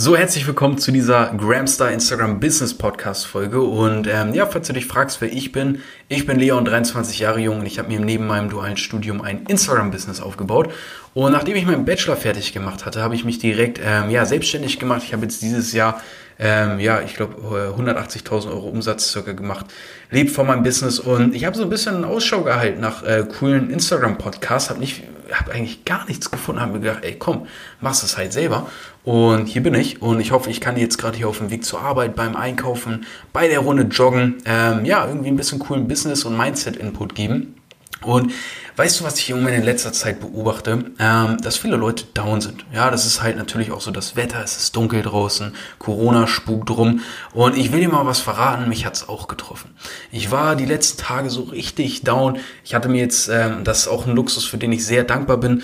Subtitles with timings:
[0.00, 3.60] So, herzlich willkommen zu dieser Gramstar Instagram Business Podcast Folge.
[3.60, 7.40] Und ähm, ja, falls du dich fragst, wer ich bin, ich bin Leon, 23 Jahre
[7.40, 10.72] jung und ich habe mir neben meinem dualen Studium ein Instagram-Business aufgebaut.
[11.14, 14.78] Und nachdem ich meinen Bachelor fertig gemacht hatte, habe ich mich direkt ähm, ja, selbstständig
[14.78, 15.02] gemacht.
[15.04, 16.00] Ich habe jetzt dieses Jahr
[16.38, 19.66] ähm, ja, ich glaube, 180.000 Euro Umsatz circa gemacht,
[20.12, 23.70] lebt von meinem Business und ich habe so ein bisschen Ausschau gehalten nach äh, coolen
[23.70, 25.02] Instagram-Podcasts, habe nicht,
[25.32, 27.46] habe eigentlich gar nichts gefunden, habe mir gedacht, ey, komm,
[27.80, 28.68] machst es halt selber
[29.04, 31.64] und hier bin ich und ich hoffe, ich kann jetzt gerade hier auf dem Weg
[31.64, 36.24] zur Arbeit, beim Einkaufen, bei der Runde joggen, ähm, ja, irgendwie ein bisschen coolen Business-
[36.24, 37.57] und Mindset-Input geben.
[38.02, 38.32] Und
[38.76, 40.84] weißt du, was ich irgendwie in letzter Zeit beobachte?
[40.98, 42.64] Ähm, dass viele Leute down sind.
[42.72, 46.70] Ja, das ist halt natürlich auch so das Wetter, es ist dunkel draußen, Corona spukt
[46.70, 47.00] rum.
[47.32, 49.74] Und ich will dir mal was verraten, mich hat's auch getroffen.
[50.12, 52.38] Ich war die letzten Tage so richtig down.
[52.64, 55.38] Ich hatte mir jetzt, ähm, das ist auch ein Luxus, für den ich sehr dankbar
[55.38, 55.62] bin.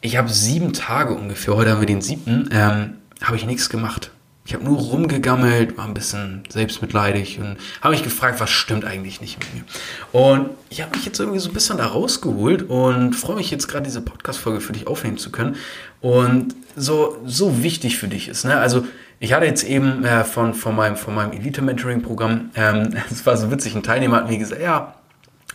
[0.00, 4.10] Ich habe sieben Tage ungefähr, heute haben wir den siebten, ähm, habe ich nichts gemacht.
[4.46, 9.20] Ich habe nur rumgegammelt, war ein bisschen selbstmitleidig und habe mich gefragt, was stimmt eigentlich
[9.20, 9.64] nicht mit mir.
[10.12, 13.66] Und ich habe mich jetzt irgendwie so ein bisschen da rausgeholt und freue mich jetzt
[13.66, 15.56] gerade diese Podcast-Folge für dich aufnehmen zu können.
[16.00, 18.58] Und so, so wichtig für dich ist, ne?
[18.58, 18.86] Also,
[19.18, 23.50] ich hatte jetzt eben äh, von, von meinem, von meinem Elite-Mentoring-Programm, es ähm, war so
[23.50, 24.94] witzig, ein Teilnehmer hat mir gesagt, ja,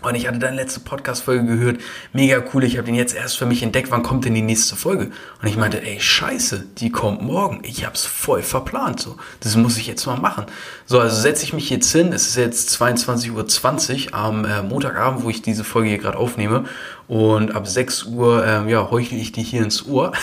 [0.01, 1.81] und ich hatte deine letzte Podcast-Folge gehört.
[2.11, 3.91] Mega cool, ich habe den jetzt erst für mich entdeckt.
[3.91, 5.11] Wann kommt denn die nächste Folge?
[5.41, 7.59] Und ich meinte, ey, scheiße, die kommt morgen.
[7.63, 8.99] Ich hab's voll verplant.
[8.99, 10.45] So, das muss ich jetzt mal machen.
[10.85, 12.13] So, also setze ich mich jetzt hin.
[12.13, 16.65] Es ist jetzt 22.20 Uhr am äh, Montagabend, wo ich diese Folge hier gerade aufnehme.
[17.07, 20.13] Und ab 6 Uhr, ähm, ja, heuchle ich die hier ins Ohr.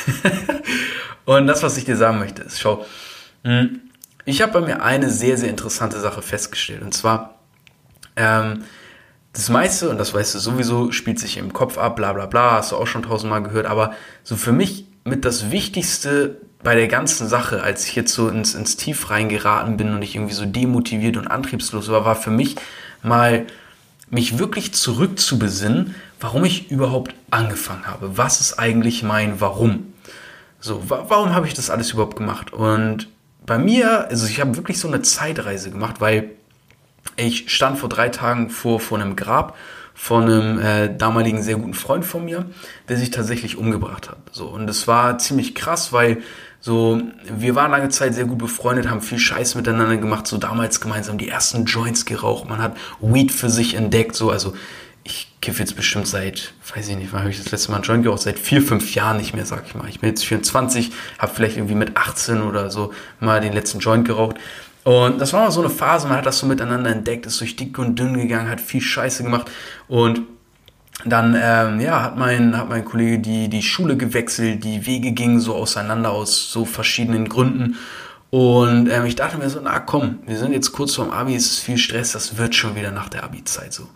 [1.25, 2.85] und das, was ich dir sagen möchte, ist, schau,
[3.45, 3.81] hm,
[4.25, 6.83] ich habe bei mir eine sehr, sehr interessante Sache festgestellt.
[6.83, 7.37] Und zwar,
[8.17, 8.65] ähm,
[9.39, 12.57] das meiste, und das weißt du sowieso, spielt sich im Kopf ab, bla bla bla,
[12.57, 13.93] hast du auch schon tausendmal gehört, aber
[14.25, 18.57] so für mich mit das Wichtigste bei der ganzen Sache, als ich jetzt so ins,
[18.57, 22.57] ins Tief reingeraten bin und ich irgendwie so demotiviert und antriebslos war, war für mich
[23.05, 23.47] mal
[24.11, 28.19] mich wirklich zurückzubesinnen, warum ich überhaupt angefangen habe.
[28.19, 29.93] Was ist eigentlich mein Warum?
[30.59, 32.53] So, wa warum habe ich das alles überhaupt gemacht?
[32.53, 33.09] Und
[33.47, 36.31] bei mir, also ich habe wirklich so eine Zeitreise gemacht, weil
[37.19, 39.57] ich stand vor drei Tagen vor, vor einem Grab
[39.95, 42.47] von einem äh, damaligen sehr guten Freund von mir,
[42.89, 44.19] der sich tatsächlich umgebracht hat.
[44.31, 46.19] So und das war ziemlich krass, weil
[46.61, 50.81] so wir waren lange Zeit sehr gut befreundet, haben viel Scheiß miteinander gemacht, so damals
[50.81, 54.55] gemeinsam die ersten Joints geraucht, man hat Weed für sich entdeckt, so also
[55.09, 57.85] ich kiffe jetzt bestimmt seit, weiß ich nicht, wann habe ich das letzte Mal einen
[57.85, 58.21] Joint geraucht?
[58.21, 59.89] Seit vier, fünf Jahren nicht mehr, sag ich mal.
[59.89, 64.07] Ich bin jetzt 24, habe vielleicht irgendwie mit 18 oder so mal den letzten Joint
[64.07, 64.37] geraucht.
[64.89, 67.57] Und das war mal so eine Phase, man hat das so miteinander entdeckt, ist durch
[67.57, 69.51] dick und dünn gegangen, hat viel Scheiße gemacht
[69.87, 70.23] und
[71.05, 75.41] dann ähm, ja, hat mein, hat mein Kollege die, die Schule gewechselt, die Wege gingen
[75.41, 77.77] so auseinander aus so verschiedenen Gründen.
[78.31, 81.51] Und ähm, ich dachte mir so, na komm, wir sind jetzt kurz vorm Abi, es
[81.51, 83.89] ist viel Stress, das wird schon wieder nach der Abi-Zeit so.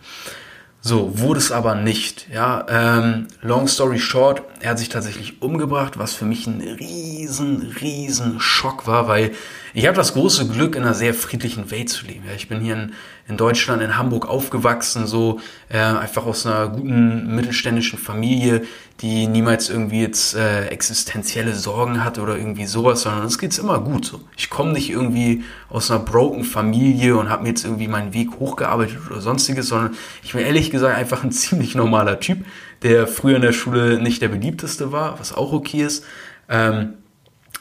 [0.85, 2.27] So, wurde es aber nicht.
[2.35, 7.73] Ja, ähm, long story short, er hat sich tatsächlich umgebracht, was für mich ein riesen,
[7.81, 9.31] riesen Schock war, weil
[9.75, 12.25] ich habe das große Glück, in einer sehr friedlichen Welt zu leben.
[12.27, 12.93] Ja, ich bin hier in,
[13.29, 15.39] in Deutschland, in Hamburg aufgewachsen, so
[15.69, 18.65] äh, einfach aus einer guten mittelständischen Familie,
[19.03, 23.81] die niemals irgendwie jetzt äh, existenzielle Sorgen hat oder irgendwie sowas, sondern es geht's immer
[23.81, 24.05] gut.
[24.05, 24.21] So.
[24.37, 28.39] Ich komme nicht irgendwie aus einer broken Familie und habe mir jetzt irgendwie meinen Weg
[28.39, 32.47] hochgearbeitet oder sonstiges, sondern ich bin ehrlich gesagt einfach ein ziemlich normaler Typ,
[32.83, 36.05] der früher in der Schule nicht der beliebteste war, was auch okay ist.
[36.49, 36.95] Ähm,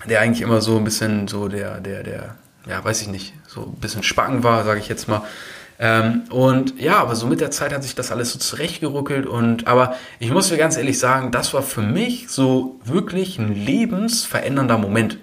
[0.08, 2.36] der eigentlich immer so ein bisschen so der, der, der,
[2.68, 5.24] ja, weiß ich nicht, so ein bisschen Spacken war, sage ich jetzt mal.
[5.84, 9.66] Ähm, und ja, aber so mit der Zeit hat sich das alles so zurechtgeruckelt und
[9.66, 14.78] aber ich muss mir ganz ehrlich sagen, das war für mich so wirklich ein lebensverändernder
[14.78, 15.18] Moment.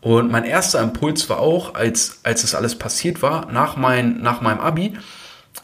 [0.00, 4.40] Und mein erster Impuls war auch, als, als das alles passiert war, nach, mein, nach
[4.40, 4.96] meinem Abi,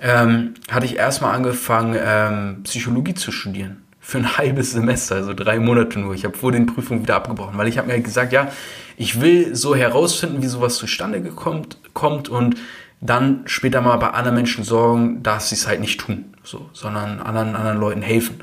[0.00, 5.60] ähm, hatte ich erstmal angefangen, ähm, Psychologie zu studieren für ein halbes Semester, also drei
[5.60, 6.14] Monate nur.
[6.14, 8.50] Ich habe vor den Prüfungen wieder abgebrochen, weil ich habe mir gesagt, ja,
[8.96, 12.56] ich will so herausfinden, wie sowas zustande gekommt, kommt und
[13.02, 17.20] dann später mal bei anderen Menschen sorgen, dass sie es halt nicht tun, so, sondern
[17.20, 18.40] anderen, anderen Leuten helfen,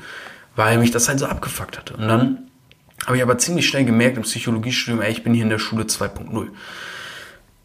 [0.54, 1.94] weil mich das halt so abgefuckt hatte.
[1.94, 2.50] Und dann
[3.06, 5.84] habe ich aber ziemlich schnell gemerkt im Psychologiestudium, ey, ich bin hier in der Schule
[5.84, 6.48] 2.0.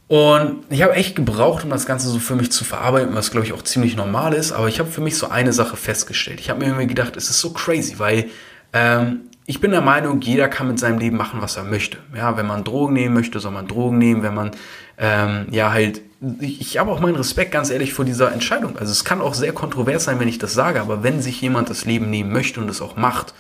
[0.07, 3.45] Und ich habe echt gebraucht, um das Ganze so für mich zu verarbeiten, was glaube
[3.45, 4.53] ich auch ziemlich normal ist.
[4.53, 6.39] Aber ich habe für mich so eine Sache festgestellt.
[6.39, 8.30] Ich habe mir immer gedacht, es ist so crazy, weil
[8.71, 11.97] ähm, ich bin der Meinung, jeder kann mit seinem Leben machen, was er möchte.
[12.15, 14.24] Ja, wenn man Drogen nehmen möchte, soll man Drogen nehmen.
[14.24, 14.51] Wenn man
[14.97, 16.01] ähm, ja halt,
[16.39, 18.77] ich, ich habe auch meinen Respekt ganz ehrlich vor dieser Entscheidung.
[18.77, 21.69] Also es kann auch sehr kontrovers sein, wenn ich das sage, aber wenn sich jemand
[21.69, 23.33] das Leben nehmen möchte und es auch macht,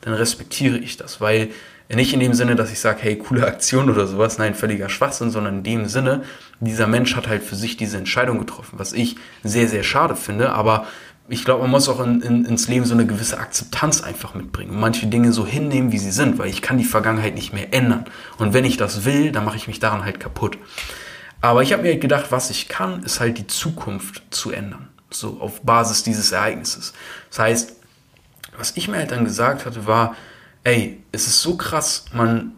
[0.00, 1.50] dann respektiere ich das, weil
[1.92, 5.32] Nicht in dem Sinne, dass ich sage, hey, coole Aktion oder sowas, nein, völliger Schwachsinn,
[5.32, 6.22] sondern in dem Sinne,
[6.60, 10.52] dieser Mensch hat halt für sich diese Entscheidung getroffen, was ich sehr, sehr schade finde,
[10.52, 10.86] aber
[11.30, 14.78] ich glaube, man muss auch in, in, ins Leben so eine gewisse Akzeptanz einfach mitbringen
[14.78, 18.04] manche Dinge so hinnehmen, wie sie sind, weil ich kann die Vergangenheit nicht mehr ändern.
[18.38, 20.58] Und wenn ich das will, dann mache ich mich daran halt kaputt.
[21.40, 24.88] Aber ich habe mir gedacht, was ich kann, ist halt die Zukunft zu ändern.
[25.10, 26.92] So auf Basis dieses Ereignisses.
[27.30, 27.72] Das heißt,
[28.58, 30.16] was ich mir halt dann gesagt hatte, war,
[30.64, 32.52] ey, es ist so krass, man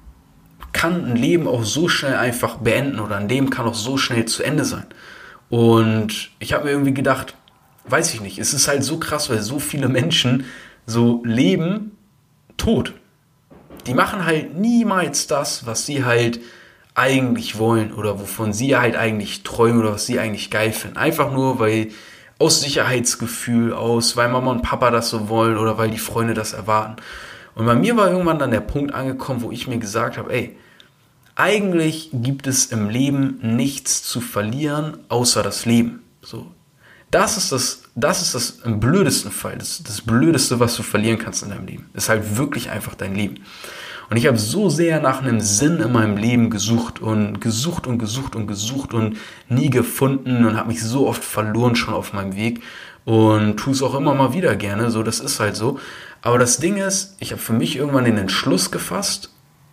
[0.73, 4.25] kann ein Leben auch so schnell einfach beenden oder ein Leben kann auch so schnell
[4.25, 4.87] zu Ende sein.
[5.51, 7.35] Und ich habe mir irgendwie gedacht,
[7.85, 10.45] weiß ich nicht, es ist halt so krass, weil so viele Menschen
[10.87, 11.97] so leben
[12.57, 12.95] tot.
[13.87, 16.41] Die machen halt niemals das, was sie halt
[16.95, 20.99] eigentlich wollen oder wovon sie halt eigentlich träumen oder was sie eigentlich geil finden.
[20.99, 21.89] Einfach nur, weil
[22.39, 26.53] aus Sicherheitsgefühl, aus, weil Mama und Papa das so wollen oder weil die Freunde das
[26.53, 26.97] erwarten.
[27.55, 30.57] Und bei mir war irgendwann dann der Punkt angekommen, wo ich mir gesagt habe, ey,
[31.35, 36.03] eigentlich gibt es im Leben nichts zu verlieren, außer das Leben.
[36.21, 36.51] So,
[37.13, 41.19] das ist das, das ist das im blödesten Fall, das, das Blödeste, was du verlieren
[41.19, 41.91] kannst in deinem Leben.
[41.93, 43.37] Ist halt wirklich einfach dein Leben.
[44.11, 47.99] Und ich habe so sehr nach einem Sinn in meinem Leben gesucht und gesucht und
[47.99, 49.19] gesucht und gesucht und
[49.49, 52.63] nie gefunden und habe mich so oft verloren schon auf meinem Weg
[53.05, 54.91] und tue es auch immer mal wieder gerne.
[54.91, 55.79] So, das ist halt so.
[56.23, 59.31] Aber das Ding ist, ich habe für mich irgendwann den Entschluss gefasst,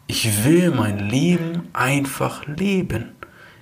[0.07, 3.11] ich will mein Leben einfach leben.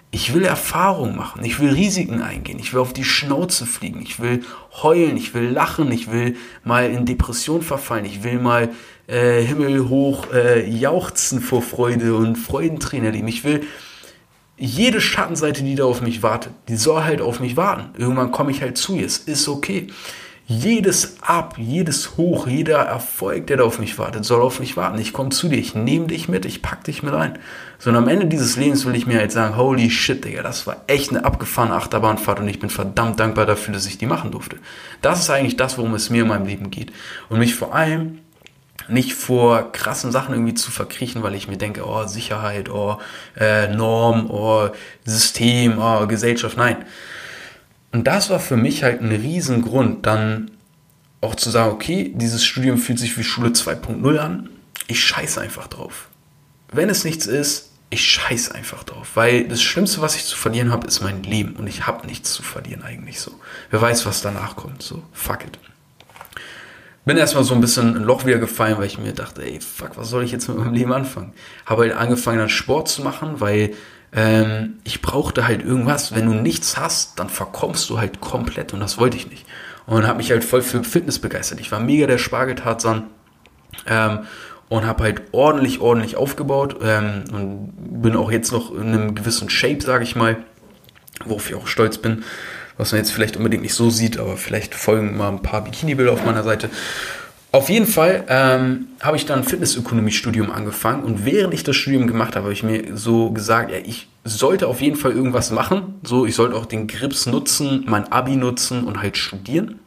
[0.09, 4.21] Ich will Erfahrung machen, ich will Risiken eingehen, ich will auf die Schnauze fliegen, ich
[4.21, 4.43] will
[4.81, 8.69] heulen, ich will lachen, ich will mal in Depression verfallen, ich will mal
[9.07, 13.27] äh, himmelhoch äh, jauchzen vor Freude und Freudentränen erleben.
[13.27, 13.63] Ich will
[14.57, 17.89] jede Schattenseite, die da auf mich wartet, die soll halt auf mich warten.
[17.99, 19.87] Irgendwann komme ich halt zu ihr, es ist okay
[20.49, 24.97] jedes Ab, jedes Hoch, jeder Erfolg, der da auf mich wartet, soll auf mich warten.
[24.97, 27.37] Ich komme zu dir, ich nehme dich mit, ich pack dich mit ein.
[27.79, 30.65] So, und am Ende dieses Lebens will ich mir halt sagen, holy shit, Digga, das
[30.65, 34.31] war echt eine abgefahrene Achterbahnfahrt und ich bin verdammt dankbar dafür, dass ich die machen
[34.31, 34.55] durfte.
[35.01, 36.93] Das ist eigentlich das, worum es mir in meinem Leben geht.
[37.27, 38.19] Und mich vor allem
[38.87, 42.99] nicht vor krassen Sachen irgendwie zu verkriechen, weil ich mir denke, oh, Sicherheit, oh,
[43.37, 44.69] äh, Norm, oh,
[45.03, 46.77] System, oh, Gesellschaft, nein
[47.97, 50.51] und das war für mich halt ein Riesengrund, dann
[51.19, 54.51] auch zu sagen, okay, dieses Studium fühlt sich wie Schule 2.0 an.
[54.85, 56.07] Ich scheiße einfach drauf.
[56.71, 59.13] Wenn es nichts ist, ich scheiße einfach drauf.
[59.15, 61.55] Weil das Schlimmste, was ich zu verlieren habe, ist mein Leben.
[61.55, 63.31] Und ich habe nichts zu verlieren eigentlich so.
[63.71, 64.83] Wer weiß, was danach kommt.
[64.83, 65.57] So, fuck it.
[67.03, 69.97] Bin erstmal so ein bisschen ein Loch wieder gefallen, weil ich mir dachte, ey, fuck,
[69.97, 71.33] was soll ich jetzt mit meinem Leben anfangen?
[71.65, 73.73] Habe halt angefangen, dann Sport zu machen, weil
[74.13, 76.15] ähm, ich brauchte halt irgendwas.
[76.15, 79.45] Wenn du nichts hast, dann verkommst du halt komplett und das wollte ich nicht.
[79.85, 81.59] Und habe mich halt voll für Fitness begeistert.
[81.59, 83.03] Ich war mega der Spargeltarzan
[83.85, 84.19] ähm,
[84.69, 89.49] und habe halt ordentlich, ordentlich aufgebaut ähm, und bin auch jetzt noch in einem gewissen
[89.49, 90.37] Shape, sage ich mal,
[91.25, 92.23] worauf ich auch stolz bin,
[92.77, 96.11] was man jetzt vielleicht unbedingt nicht so sieht, aber vielleicht folgen mal ein paar Bikini-Bilder
[96.11, 96.69] auf meiner Seite.
[97.57, 102.35] Auf jeden Fall ähm, habe ich dann Fitnessökonomie-Studium angefangen und während ich das Studium gemacht
[102.35, 105.95] habe, habe ich mir so gesagt, ja, ich sollte auf jeden Fall irgendwas machen.
[106.03, 109.79] So, ich sollte auch den Grips nutzen, mein Abi nutzen und halt studieren.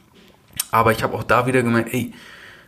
[0.71, 2.11] Aber ich habe auch da wieder gemeint, ey,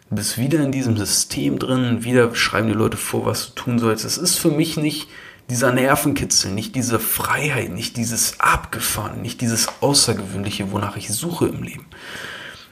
[0.10, 3.80] du bist wieder in diesem System drin, wieder schreiben die Leute vor, was du tun
[3.80, 4.06] sollst.
[4.06, 5.10] Es ist für mich nicht
[5.50, 11.62] dieser Nervenkitzel, nicht diese Freiheit, nicht dieses Abgefahren, nicht dieses Außergewöhnliche, wonach ich suche im
[11.62, 11.88] Leben.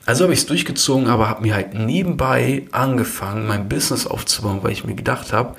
[0.05, 4.71] Also habe ich es durchgezogen, aber habe mir halt nebenbei angefangen, mein Business aufzubauen, weil
[4.71, 5.55] ich mir gedacht habe,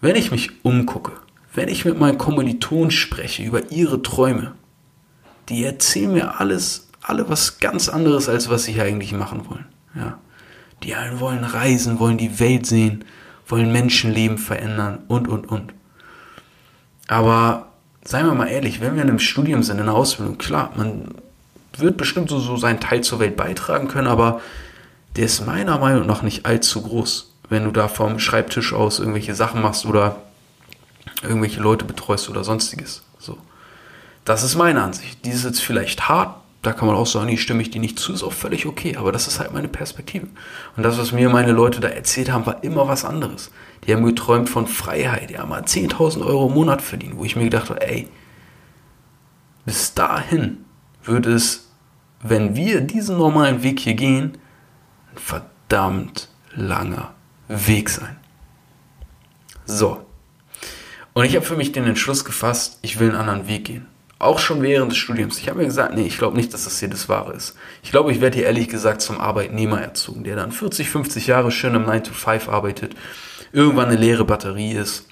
[0.00, 1.12] wenn ich mich umgucke,
[1.54, 4.52] wenn ich mit meinen Kommilitonen spreche über ihre Träume,
[5.48, 9.66] die erzählen mir alles, alle was ganz anderes, als was sie eigentlich machen wollen.
[9.94, 10.18] Ja.
[10.82, 13.04] Die einen wollen reisen, wollen die Welt sehen,
[13.46, 15.74] wollen Menschenleben verändern und, und, und.
[17.08, 17.72] Aber
[18.04, 21.14] seien wir mal ehrlich, wenn wir in einem Studium sind, in einer Ausbildung, klar, man
[21.80, 24.40] wird bestimmt so, so seinen Teil zur Welt beitragen können, aber
[25.16, 29.34] der ist meiner Meinung nach nicht allzu groß, wenn du da vom Schreibtisch aus irgendwelche
[29.34, 30.16] Sachen machst oder
[31.22, 33.02] irgendwelche Leute betreust oder sonstiges.
[33.18, 33.38] So.
[34.24, 35.24] Das ist meine Ansicht.
[35.24, 37.98] Die ist jetzt vielleicht hart, da kann man auch sagen, die stimme ich dir nicht
[37.98, 40.26] zu, ist auch völlig okay, aber das ist halt meine Perspektive.
[40.76, 43.50] Und das, was mir meine Leute da erzählt haben, war immer was anderes.
[43.86, 47.36] Die haben geträumt von Freiheit, die haben mal 10.000 Euro im Monat verdient, wo ich
[47.36, 48.08] mir gedacht habe, ey,
[49.66, 50.64] bis dahin
[51.06, 51.64] würde es
[52.24, 54.38] wenn wir diesen normalen Weg hier gehen,
[55.12, 57.12] ein verdammt langer
[57.48, 58.16] Weg sein.
[59.66, 60.04] So.
[61.12, 63.86] Und ich habe für mich den Entschluss gefasst, ich will einen anderen Weg gehen.
[64.18, 65.38] Auch schon während des Studiums.
[65.38, 67.56] Ich habe mir gesagt, nee, ich glaube nicht, dass das hier das Wahre ist.
[67.82, 71.50] Ich glaube, ich werde hier ehrlich gesagt zum Arbeitnehmer erzogen, der dann 40, 50 Jahre
[71.50, 72.96] schön im 9 to 5 arbeitet,
[73.52, 75.08] irgendwann eine leere Batterie ist.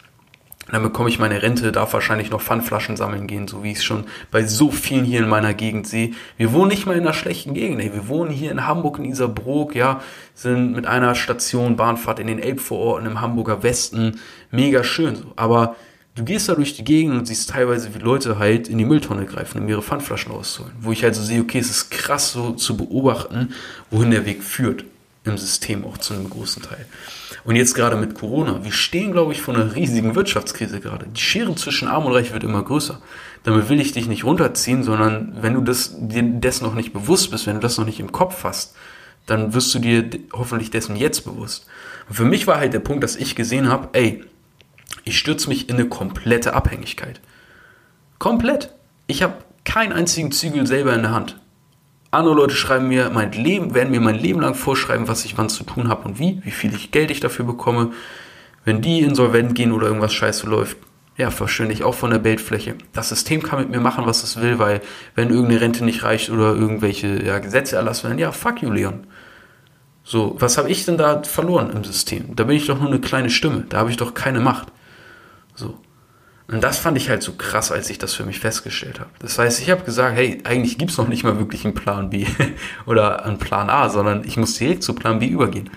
[0.72, 3.84] Dann bekomme ich meine Rente, darf wahrscheinlich noch Pfandflaschen sammeln gehen, so wie ich es
[3.84, 6.12] schon bei so vielen hier in meiner Gegend sehe.
[6.38, 7.92] Wir wohnen nicht mal in einer schlechten Gegend, ey.
[7.92, 10.00] Wir wohnen hier in Hamburg, in Isarbrook, ja,
[10.34, 14.18] sind mit einer Station Bahnfahrt in den Elbvororten im Hamburger Westen.
[14.50, 15.34] Mega schön, so.
[15.36, 15.76] Aber
[16.14, 19.26] du gehst da durch die Gegend und siehst teilweise, wie Leute halt in die Mülltonne
[19.26, 20.74] greifen, um ihre Pfandflaschen rauszuholen.
[20.80, 23.52] Wo ich halt so sehe, okay, es ist krass so zu beobachten,
[23.90, 24.86] wohin der Weg führt.
[25.24, 26.84] Im System auch zu einem großen Teil.
[27.44, 31.06] Und jetzt gerade mit Corona, wir stehen, glaube ich, vor einer riesigen Wirtschaftskrise gerade.
[31.06, 33.00] Die Schere zwischen Arm und Reich wird immer größer.
[33.44, 37.30] Damit will ich dich nicht runterziehen, sondern wenn du das, dir dessen noch nicht bewusst
[37.30, 38.74] bist, wenn du das noch nicht im Kopf hast,
[39.26, 41.66] dann wirst du dir hoffentlich dessen jetzt bewusst.
[42.08, 44.24] Und für mich war halt der Punkt, dass ich gesehen habe, ey,
[45.04, 47.20] ich stürze mich in eine komplette Abhängigkeit.
[48.18, 48.72] Komplett.
[49.06, 51.36] Ich habe keinen einzigen Zügel selber in der Hand.
[52.12, 55.48] Andere Leute schreiben mir mein Leben, werden mir mein Leben lang vorschreiben, was ich wann
[55.48, 57.92] zu tun habe und wie, wie viel ich Geld ich dafür bekomme.
[58.66, 60.76] Wenn die insolvent gehen oder irgendwas scheiße läuft,
[61.16, 62.74] ja, verschwinde ich auch von der Bildfläche.
[62.92, 64.82] Das System kann mit mir machen, was es will, weil
[65.14, 69.06] wenn irgendeine Rente nicht reicht oder irgendwelche ja, Gesetze erlassen werden, ja, fuck you, Leon.
[70.04, 72.36] So, was habe ich denn da verloren im System?
[72.36, 74.68] Da bin ich doch nur eine kleine Stimme, da habe ich doch keine Macht.
[75.54, 75.78] So.
[76.52, 79.10] Und das fand ich halt so krass, als ich das für mich festgestellt habe.
[79.20, 82.10] Das heißt, ich habe gesagt, hey, eigentlich gibt es noch nicht mal wirklich einen Plan
[82.10, 82.26] B
[82.86, 85.70] oder einen Plan A, sondern ich muss direkt zu Plan B übergehen.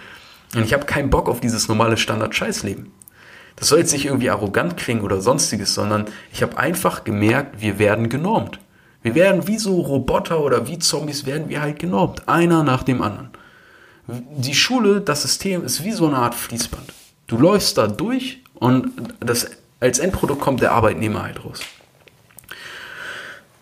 [0.54, 2.92] Und ich habe keinen Bock auf dieses normale Standard-Scheißleben.
[3.56, 7.80] Das soll jetzt nicht irgendwie arrogant klingen oder sonstiges, sondern ich habe einfach gemerkt, wir
[7.80, 8.60] werden genormt.
[9.02, 12.28] Wir werden wie so Roboter oder wie Zombies werden wir halt genormt.
[12.28, 13.30] Einer nach dem anderen.
[14.08, 16.92] Die Schule, das System ist wie so eine Art Fließband.
[17.28, 18.92] Du läufst da durch und
[19.22, 19.48] das
[19.80, 21.62] als Endprodukt kommt der Arbeitnehmer halt raus.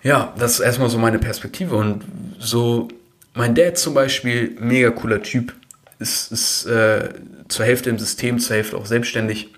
[0.03, 1.75] Ja, das ist erstmal so meine Perspektive.
[1.75, 2.03] Und
[2.39, 2.89] so,
[3.34, 5.53] mein Dad zum Beispiel, mega cooler Typ,
[6.00, 7.10] ist, ist äh,
[7.48, 9.53] zur Hälfte im System, zur Hälfte auch selbstständig.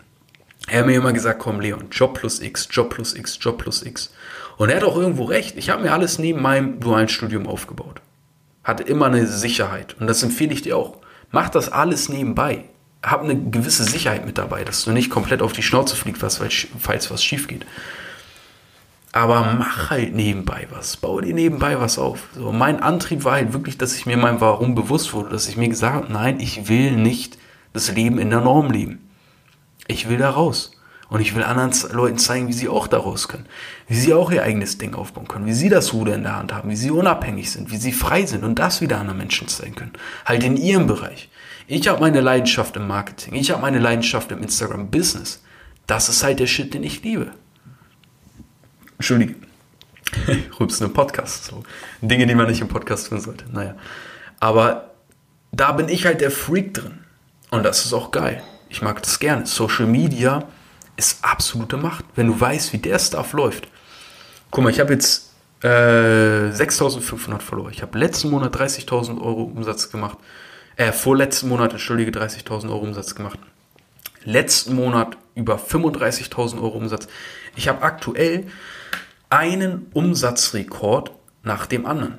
[0.67, 3.83] Er hat mir immer gesagt, komm Leon, Job plus X, Job plus X, Job plus
[3.83, 4.13] X.
[4.57, 5.57] Und er hat auch irgendwo recht.
[5.57, 8.01] Ich habe mir alles neben meinem dualen Studium aufgebaut.
[8.63, 9.95] Hatte immer eine Sicherheit.
[9.99, 10.97] Und das empfehle ich dir auch.
[11.31, 12.65] Mach das alles nebenbei
[13.05, 16.21] hab eine gewisse Sicherheit mit dabei, dass du nicht komplett auf die Schnauze fliegst,
[16.79, 17.65] falls was schief geht.
[19.11, 22.27] Aber mach halt nebenbei was, bau dir nebenbei was auf.
[22.35, 25.55] So, mein Antrieb war halt wirklich, dass ich mir mein Warum bewusst wurde, dass ich
[25.55, 27.37] mir gesagt habe, nein, ich will nicht
[27.71, 29.09] das Leben in der Norm leben.
[29.87, 30.74] Ich will da raus.
[31.09, 33.45] Und ich will anderen Leuten zeigen, wie sie auch da raus können.
[33.87, 35.45] Wie sie auch ihr eigenes Ding aufbauen können.
[35.45, 36.69] Wie sie das Ruder in der Hand haben.
[36.69, 37.71] Wie sie unabhängig sind.
[37.71, 39.93] Wie sie frei sind und das wieder anderen Menschen zeigen können.
[40.25, 41.29] Halt in ihrem Bereich.
[41.67, 43.35] Ich habe meine Leidenschaft im Marketing.
[43.35, 45.43] Ich habe meine Leidenschaft im Instagram-Business.
[45.87, 47.31] Das ist halt der Shit, den ich liebe.
[48.97, 49.35] Entschuldige.
[50.59, 51.45] Rübs im Podcast.
[51.45, 51.63] So.
[52.01, 53.45] Dinge, die man nicht im Podcast tun sollte.
[53.51, 53.75] Naja.
[54.39, 54.91] Aber
[55.51, 56.99] da bin ich halt der Freak drin.
[57.51, 58.41] Und das ist auch geil.
[58.69, 59.45] Ich mag das gerne.
[59.45, 60.47] Social Media
[60.97, 63.67] ist absolute Macht, wenn du weißt, wie der Stuff läuft.
[64.51, 67.69] Guck mal, ich habe jetzt äh, 6.500 Follower.
[67.69, 70.17] Ich habe letzten Monat 30.000 Euro Umsatz gemacht
[70.77, 73.39] äh, vorletzten Monat, entschuldige, 30.000 Euro Umsatz gemacht.
[74.23, 77.07] Letzten Monat über 35.000 Euro Umsatz.
[77.55, 78.47] Ich habe aktuell
[79.29, 81.11] einen Umsatzrekord
[81.43, 82.17] nach dem anderen.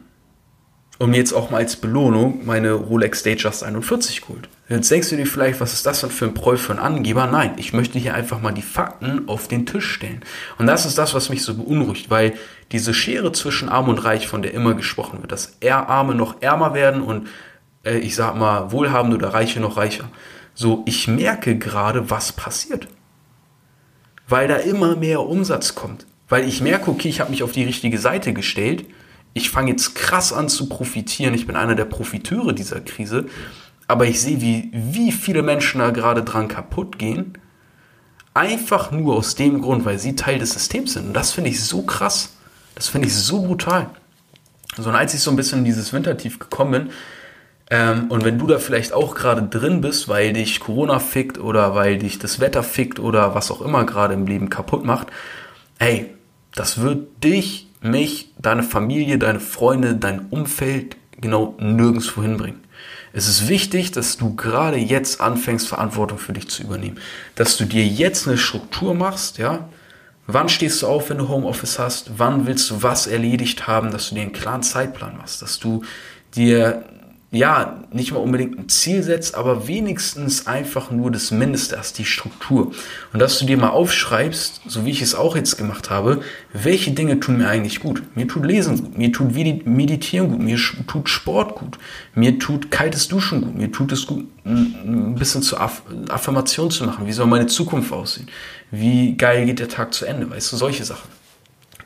[0.98, 4.48] Und jetzt auch mal als Belohnung meine Rolex Datejust 41 geholt.
[4.68, 7.26] Jetzt denkst du dir vielleicht, was ist das denn für ein Proll für ein Angeber?
[7.26, 10.22] Nein, ich möchte hier einfach mal die Fakten auf den Tisch stellen.
[10.58, 12.32] Und das ist das, was mich so beunruhigt, weil
[12.72, 16.40] diese Schere zwischen Arm und Reich, von der immer gesprochen wird, dass eher Arme noch
[16.40, 17.28] ärmer werden und
[17.84, 20.10] äh, ich sag mal, Wohlhabende oder Reiche noch reicher.
[20.54, 22.88] So, ich merke gerade, was passiert.
[24.28, 26.06] Weil da immer mehr Umsatz kommt.
[26.28, 28.86] Weil ich merke, okay, ich habe mich auf die richtige Seite gestellt.
[29.36, 31.34] Ich fange jetzt krass an zu profitieren.
[31.34, 33.26] Ich bin einer der Profiteure dieser Krise.
[33.86, 37.36] Aber ich sehe, wie, wie viele Menschen da gerade dran kaputt gehen.
[38.32, 41.08] Einfach nur aus dem Grund, weil sie Teil des Systems sind.
[41.08, 42.34] Und das finde ich so krass.
[42.76, 43.90] Das finde ich so brutal.
[44.78, 46.90] So, und als ich so ein bisschen in dieses Wintertief gekommen bin,
[47.68, 51.74] ähm, und wenn du da vielleicht auch gerade drin bist, weil dich Corona fickt oder
[51.74, 55.08] weil dich das Wetter fickt oder was auch immer gerade im Leben kaputt macht,
[55.78, 56.14] hey,
[56.54, 62.60] das wird dich, mich, deine Familie, deine Freunde, dein Umfeld genau nirgendwo hinbringen.
[63.12, 66.98] Es ist wichtig, dass du gerade jetzt anfängst, Verantwortung für dich zu übernehmen.
[67.34, 69.68] Dass du dir jetzt eine Struktur machst, ja.
[70.26, 72.18] Wann stehst du auf, wenn du Homeoffice hast?
[72.18, 75.40] Wann willst du was erledigt haben, dass du dir einen klaren Zeitplan machst?
[75.40, 75.82] Dass du
[76.34, 76.84] dir
[77.32, 82.04] ja, nicht mal unbedingt ein Ziel setzt, aber wenigstens einfach nur das Mindeste hast, die
[82.04, 82.72] Struktur.
[83.12, 86.20] Und dass du dir mal aufschreibst, so wie ich es auch jetzt gemacht habe,
[86.52, 88.02] welche Dinge tun mir eigentlich gut.
[88.14, 90.56] Mir tut Lesen gut, mir tut Meditieren gut, mir
[90.86, 91.78] tut Sport gut,
[92.14, 96.84] mir tut kaltes Duschen gut, mir tut es gut, ein bisschen zur Aff Affirmation zu
[96.84, 97.06] machen.
[97.06, 98.28] Wie soll meine Zukunft aussehen?
[98.70, 100.30] Wie geil geht der Tag zu Ende?
[100.30, 101.08] Weißt du, solche Sachen.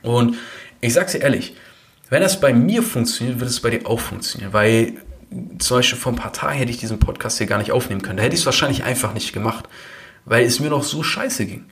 [0.02, 0.37] Und
[0.82, 1.54] ich sag's dir ehrlich,
[2.11, 4.94] wenn das bei mir funktioniert, wird es bei dir auch funktionieren, weil
[5.58, 8.16] zum Beispiel vor ein paar Tagen hätte ich diesen Podcast hier gar nicht aufnehmen können.
[8.16, 9.68] Da hätte ich es wahrscheinlich einfach nicht gemacht,
[10.25, 11.66] weil es mir noch so scheiße ging.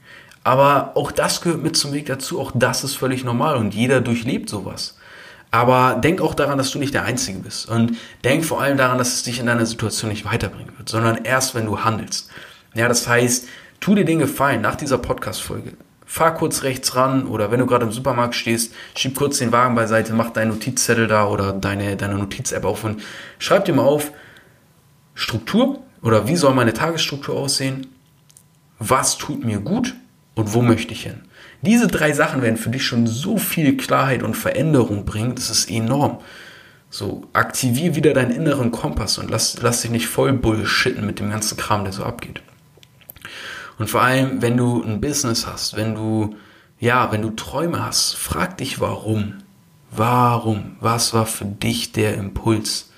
[0.45, 2.41] Aber auch das gehört mit zum Weg dazu.
[2.41, 4.97] Auch das ist völlig normal und jeder durchlebt sowas.
[5.51, 7.69] Aber denk auch daran, dass du nicht der Einzige bist.
[7.69, 11.25] Und denk vor allem daran, dass es dich in deiner Situation nicht weiterbringen wird, sondern
[11.25, 12.31] erst, wenn du handelst.
[12.75, 13.49] Ja, das heißt,
[13.81, 15.73] tu dir den Gefallen nach dieser Podcast-Folge
[16.09, 19.75] fahr kurz rechts ran oder wenn du gerade im Supermarkt stehst, schieb kurz den Wagen
[19.75, 23.03] beiseite, mach deinen Notizzettel da oder deine, deine Notiz-App auf und
[23.39, 24.11] schreib dir mal auf,
[25.15, 27.89] Struktur oder wie soll meine Tagesstruktur aussehen,
[28.79, 29.95] was tut mir gut
[30.35, 31.25] und wo möchte ich hin.
[31.61, 35.71] Diese drei Sachen werden für dich schon so viel Klarheit und Veränderung bringen, das ist
[35.71, 36.21] enorm.
[36.89, 41.29] So, aktivier wieder deinen inneren Kompass und lass, lass dich nicht voll bullshitten mit dem
[41.29, 42.41] ganzen Kram, der so abgeht.
[43.79, 46.37] Und vor allem, wenn du ein Business hast, wenn du,
[46.81, 49.35] ja, wenn du Träume hast, frag dich warum.
[49.91, 50.77] Warum?
[50.81, 52.91] Was war für dich der Impuls?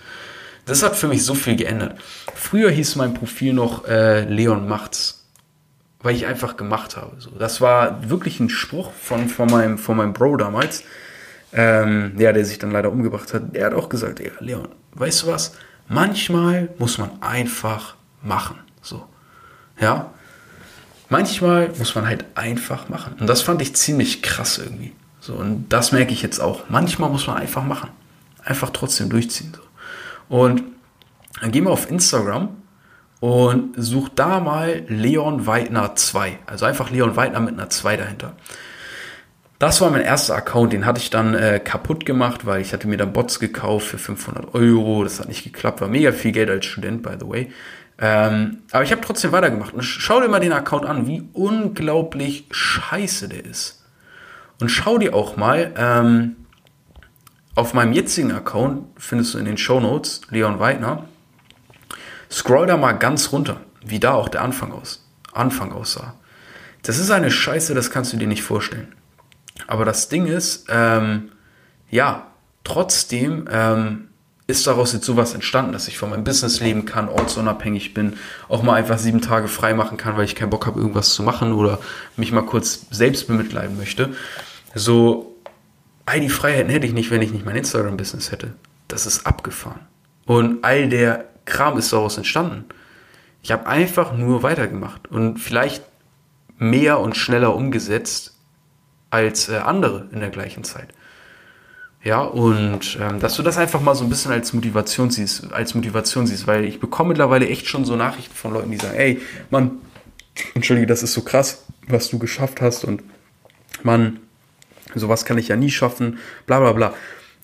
[0.65, 1.99] Das hat für mich so viel geändert.
[2.35, 5.27] Früher hieß mein Profil noch äh, Leon macht's,
[6.03, 7.13] weil ich einfach gemacht habe.
[7.19, 10.83] So, das war wirklich ein Spruch von, von, meinem, von meinem Bro damals,
[11.53, 13.55] ähm, ja, der sich dann leider umgebracht hat.
[13.55, 15.57] Der hat auch gesagt, ja, Leon, weißt du was?
[15.89, 18.59] Manchmal muss man einfach machen.
[18.81, 19.05] So,
[19.79, 20.11] ja
[21.11, 23.14] manchmal muss man halt einfach machen.
[23.21, 24.93] Und das fand ich ziemlich krass irgendwie.
[25.21, 26.62] So, und das merke ich jetzt auch.
[26.71, 27.90] Manchmal muss man einfach machen.
[28.43, 29.52] Einfach trotzdem durchziehen.
[29.55, 30.35] So.
[30.35, 30.62] Und
[31.40, 32.49] dann gehen wir auf Instagram
[33.21, 36.38] und such da mal Leon Weidner 2.
[36.47, 38.33] Also einfach Leon Weidner mit einer 2 dahinter.
[39.59, 42.88] Das war mein erster Account, den hatte ich dann äh, kaputt gemacht, weil ich hatte
[42.88, 45.05] mir dann Bots gekauft für 500 Euro.
[45.05, 47.52] Das hat nicht geklappt, war mega viel Geld als Student, by the way.
[48.00, 49.75] Ähm, aber ich habe trotzdem weitergemacht.
[49.75, 53.85] Und schau dir mal den Account an, wie unglaublich scheiße der ist.
[54.59, 56.37] Und schau dir auch mal, ähm,
[57.54, 61.05] auf meinem jetzigen Account, findest du in den Show Notes, Leon Weidner,
[62.31, 66.14] scroll da mal ganz runter, wie da auch der Anfang, aus, Anfang aussah.
[66.83, 68.94] Das ist eine Scheiße, das kannst du dir nicht vorstellen.
[69.66, 71.33] Aber das Ding ist, ähm,
[71.90, 72.29] ja,
[72.64, 74.10] trotzdem ähm,
[74.51, 78.15] ist daraus jetzt sowas entstanden, dass ich von meinem Business leben kann, ortsunabhängig bin,
[78.49, 81.23] auch mal einfach sieben Tage frei machen kann, weil ich keinen Bock habe, irgendwas zu
[81.23, 81.79] machen oder
[82.17, 84.15] mich mal kurz selbst bemitleiden möchte.
[84.75, 85.37] So,
[86.07, 88.55] all die Freiheiten hätte ich nicht, wenn ich nicht mein Instagram-Business hätte.
[88.89, 89.81] Das ist abgefahren.
[90.27, 92.65] Und all der Kram ist daraus entstanden.
[93.43, 95.83] Ich habe einfach nur weitergemacht und vielleicht
[96.59, 98.35] mehr und schneller umgesetzt
[99.09, 100.89] als äh, andere in der gleichen Zeit.
[102.03, 105.75] Ja, und ähm, dass du das einfach mal so ein bisschen als Motivation siehst, als
[105.75, 109.21] Motivation siehst, weil ich bekomme mittlerweile echt schon so Nachrichten von Leuten, die sagen, ey,
[109.51, 109.73] Mann,
[110.55, 113.03] entschuldige, das ist so krass, was du geschafft hast und
[113.83, 114.21] Mann,
[114.95, 116.95] sowas kann ich ja nie schaffen, bla bla bla.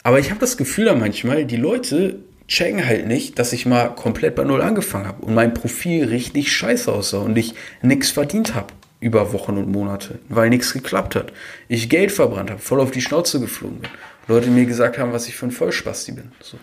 [0.02, 3.88] Aber ich habe das Gefühl da manchmal, die Leute checken halt nicht, dass ich mal
[3.88, 8.54] komplett bei Null angefangen habe und mein Profil richtig scheiße aussah und ich nichts verdient
[8.54, 11.32] habe über Wochen und Monate, weil nichts geklappt hat.
[11.68, 13.90] Ich Geld verbrannt habe, voll auf die Schnauze geflogen bin.
[14.28, 16.32] Leute mir gesagt haben, was ich für ein Vollspasti bin.
[16.40, 16.58] So.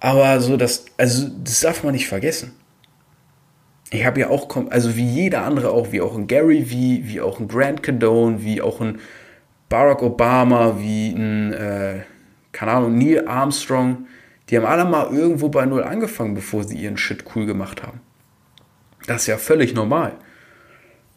[0.00, 2.52] Aber so, das, also, das darf man nicht vergessen.
[3.90, 7.20] Ich habe ja auch, also wie jeder andere auch, wie auch ein Gary V, wie
[7.20, 9.00] auch ein Grant Cadone, wie auch ein
[9.68, 12.00] Barack Obama, wie ein, äh,
[12.52, 14.06] keine Ahnung, Neil Armstrong,
[14.48, 18.00] die haben alle mal irgendwo bei Null angefangen, bevor sie ihren Shit cool gemacht haben.
[19.06, 20.16] Das ist ja völlig normal.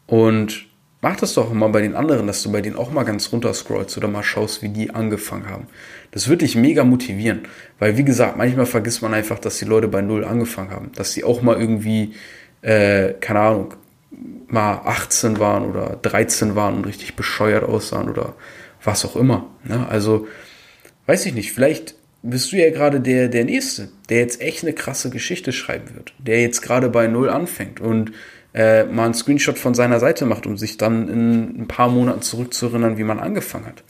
[0.08, 0.71] Und
[1.04, 3.54] Mach das doch mal bei den anderen, dass du bei denen auch mal ganz runter
[3.56, 5.68] scrollst oder mal schaust, wie die angefangen haben.
[6.12, 7.42] Das würde dich mega motivieren,
[7.80, 11.14] weil wie gesagt, manchmal vergisst man einfach, dass die Leute bei Null angefangen haben, dass
[11.14, 12.14] sie auch mal irgendwie,
[12.62, 13.74] äh, keine Ahnung,
[14.48, 18.36] mal 18 waren oder 13 waren und richtig bescheuert aussahen oder
[18.84, 19.48] was auch immer.
[19.64, 19.88] Ne?
[19.90, 20.28] Also,
[21.08, 24.74] weiß ich nicht, vielleicht bist du ja gerade der, der Nächste, der jetzt echt eine
[24.74, 28.12] krasse Geschichte schreiben wird, der jetzt gerade bei Null anfängt und
[28.54, 32.22] äh, mal einen Screenshot von seiner Seite macht, um sich dann in ein paar Monaten
[32.22, 33.84] zurückzuerinnern, wie man angefangen hat.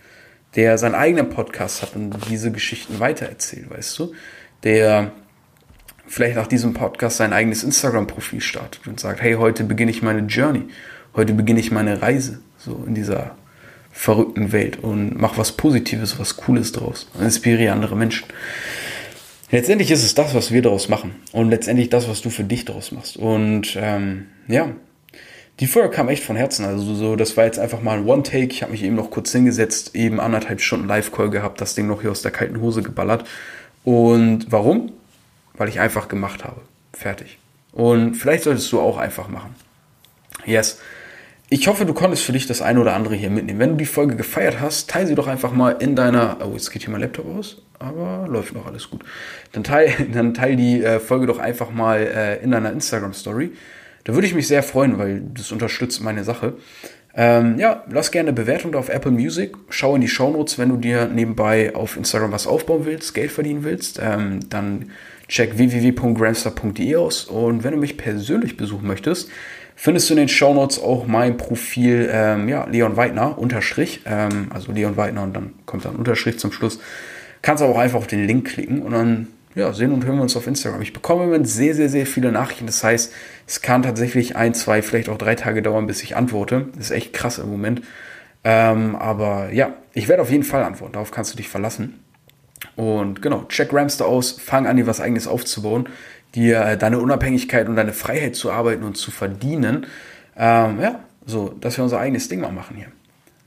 [0.55, 4.13] Der seinen eigenen Podcast hat und diese Geschichten weitererzählt, weißt du?
[4.63, 5.11] Der
[6.07, 10.27] vielleicht nach diesem Podcast sein eigenes Instagram-Profil startet und sagt, hey, heute beginne ich meine
[10.27, 10.65] Journey,
[11.15, 13.35] heute beginne ich meine Reise, so in dieser
[13.91, 18.25] verrückten Welt und mach was Positives, was Cooles draus inspiriere andere Menschen.
[19.51, 21.15] Letztendlich ist es das, was wir daraus machen.
[21.31, 23.17] Und letztendlich das, was du für dich daraus machst.
[23.17, 24.69] Und ähm, ja,
[25.59, 26.65] die Folge kam echt von Herzen.
[26.65, 28.47] Also so, das war jetzt einfach mal ein One-Take.
[28.47, 32.01] Ich habe mich eben noch kurz hingesetzt, eben anderthalb Stunden Live-Call gehabt, das Ding noch
[32.01, 33.25] hier aus der kalten Hose geballert.
[33.83, 34.91] Und warum?
[35.53, 36.61] Weil ich einfach gemacht habe.
[36.93, 37.37] Fertig.
[37.73, 39.55] Und vielleicht solltest du auch einfach machen.
[40.45, 40.79] Yes.
[41.53, 43.59] Ich hoffe, du konntest für dich das eine oder andere hier mitnehmen.
[43.59, 46.37] Wenn du die Folge gefeiert hast, teile sie doch einfach mal in deiner.
[46.41, 49.03] Oh, jetzt geht hier mein Laptop aus, aber läuft noch alles gut.
[49.51, 53.51] Dann teile dann teil die äh, Folge doch einfach mal äh, in deiner Instagram-Story.
[54.05, 56.53] Da würde ich mich sehr freuen, weil das unterstützt meine Sache.
[57.13, 59.53] Ähm, ja, lass gerne eine Bewertung da auf Apple Music.
[59.69, 63.65] Schau in die Shownotes, wenn du dir nebenbei auf Instagram was aufbauen willst, Geld verdienen
[63.65, 63.99] willst.
[64.01, 64.91] Ähm, dann
[65.27, 67.25] check www.gramstar.de aus.
[67.25, 69.29] Und wenn du mich persönlich besuchen möchtest,
[69.81, 74.71] findest du in den Shownotes auch mein Profil, ähm, ja, Leon Weidner, Unterstrich, ähm, also
[74.71, 76.79] Leon Weidner und dann kommt dann Unterstrich zum Schluss.
[77.41, 80.21] Kannst aber auch einfach auf den Link klicken und dann ja, sehen und hören wir
[80.21, 80.83] uns auf Instagram.
[80.83, 82.67] Ich bekomme im Moment sehr, sehr, sehr viele Nachrichten.
[82.67, 83.11] Das heißt,
[83.47, 86.67] es kann tatsächlich ein, zwei, vielleicht auch drei Tage dauern, bis ich antworte.
[86.75, 87.81] Das ist echt krass im Moment.
[88.43, 90.93] Ähm, aber ja, ich werde auf jeden Fall antworten.
[90.93, 91.99] Darauf kannst du dich verlassen.
[92.75, 95.89] Und genau, check Ramster aus, fang an, dir was eigenes aufzubauen,
[96.35, 99.85] dir äh, deine Unabhängigkeit und deine Freiheit zu arbeiten und zu verdienen.
[100.35, 102.87] Ähm, ja, so, dass wir unser eigenes Ding mal machen hier.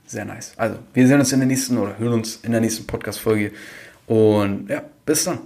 [0.05, 0.53] Sehr nice.
[0.57, 3.51] Also, wir sehen uns in der nächsten oder hören uns in der nächsten Podcast-Folge.
[4.07, 5.39] Und ja, bis dann.